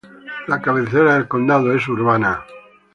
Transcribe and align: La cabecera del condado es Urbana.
La 0.47 0.59
cabecera 0.59 1.13
del 1.13 1.27
condado 1.27 1.71
es 1.75 1.87
Urbana. 1.87 2.43